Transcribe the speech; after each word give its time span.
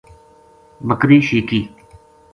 بکری 0.87 1.19
شیکی 1.27 1.59